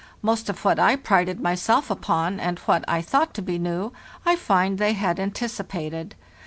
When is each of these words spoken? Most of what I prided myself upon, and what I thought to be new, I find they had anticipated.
Most 0.23 0.49
of 0.49 0.65
what 0.65 0.79
I 0.79 0.95
prided 0.95 1.39
myself 1.39 1.91
upon, 1.91 2.39
and 2.39 2.57
what 2.65 2.83
I 2.87 3.03
thought 3.03 3.35
to 3.35 3.41
be 3.43 3.59
new, 3.59 3.91
I 4.25 4.35
find 4.35 4.79
they 4.79 4.93
had 4.93 5.19
anticipated. 5.19 6.15